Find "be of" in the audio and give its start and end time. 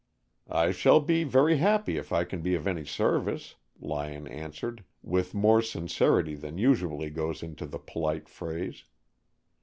2.41-2.65